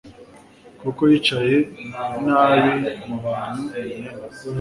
kuko 0.81 1.01
yicaye 1.11 1.55
nabi 2.25 2.71
mu 3.07 3.17
bantu 3.25 3.63
imyenda 3.79 4.25